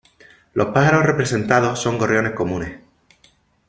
[0.55, 2.79] Los pájaros representados son gorriones comunes.